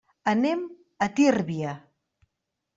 Anem 0.31 0.63
a 1.07 1.09
Tírvia. 1.21 1.77